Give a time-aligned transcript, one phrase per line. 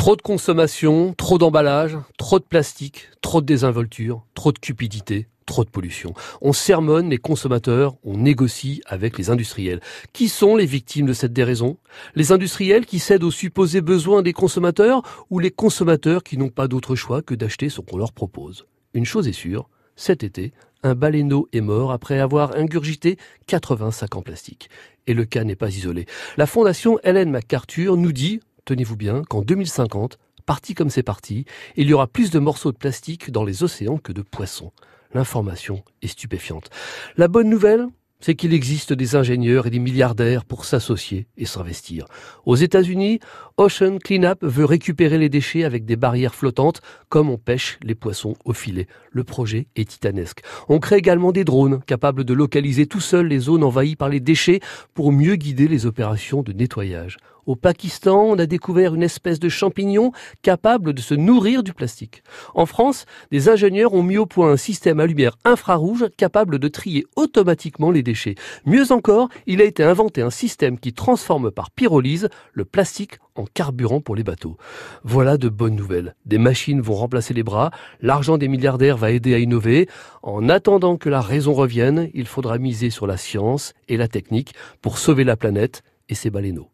[0.00, 5.62] Trop de consommation, trop d'emballage, trop de plastique, trop de désinvolture, trop de cupidité, trop
[5.62, 6.14] de pollution.
[6.40, 9.82] On sermonne les consommateurs, on négocie avec les industriels.
[10.14, 11.76] Qui sont les victimes de cette déraison?
[12.14, 16.66] Les industriels qui cèdent aux supposés besoins des consommateurs ou les consommateurs qui n'ont pas
[16.66, 18.64] d'autre choix que d'acheter ce qu'on leur propose?
[18.94, 24.16] Une chose est sûre, cet été, un baleineau est mort après avoir ingurgité 80 sacs
[24.16, 24.70] en plastique.
[25.06, 26.06] Et le cas n'est pas isolé.
[26.38, 28.40] La fondation Helen MacArthur nous dit,
[28.70, 30.16] tenez-vous bien, qu'en 2050,
[30.46, 33.98] parti comme c'est parti, il y aura plus de morceaux de plastique dans les océans
[33.98, 34.70] que de poissons.
[35.12, 36.70] L'information est stupéfiante.
[37.16, 37.88] La bonne nouvelle,
[38.20, 42.04] c'est qu'il existe des ingénieurs et des milliardaires pour s'associer et s'investir.
[42.46, 43.18] Aux États-Unis,
[43.56, 48.36] Ocean Cleanup veut récupérer les déchets avec des barrières flottantes, comme on pêche les poissons
[48.44, 48.86] au filet.
[49.10, 50.42] Le projet est titanesque.
[50.68, 54.20] On crée également des drones capables de localiser tout seuls les zones envahies par les
[54.20, 54.60] déchets
[54.94, 57.16] pour mieux guider les opérations de nettoyage.
[57.50, 62.22] Au Pakistan, on a découvert une espèce de champignon capable de se nourrir du plastique.
[62.54, 66.68] En France, des ingénieurs ont mis au point un système à lumière infrarouge capable de
[66.68, 68.36] trier automatiquement les déchets.
[68.66, 73.46] Mieux encore, il a été inventé un système qui transforme par pyrolyse le plastique en
[73.46, 74.56] carburant pour les bateaux.
[75.02, 76.14] Voilà de bonnes nouvelles.
[76.26, 79.88] Des machines vont remplacer les bras, l'argent des milliardaires va aider à innover.
[80.22, 84.54] En attendant que la raison revienne, il faudra miser sur la science et la technique
[84.82, 86.68] pour sauver la planète et ses baleineaux.